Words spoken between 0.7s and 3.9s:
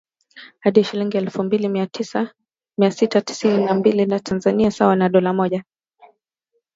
shilingi elfu mbili mia sita tisini na